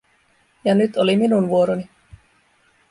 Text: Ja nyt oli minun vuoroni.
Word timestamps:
Ja 0.65 0.75
nyt 0.75 0.97
oli 0.97 1.17
minun 1.17 1.47
vuoroni. 1.49 1.89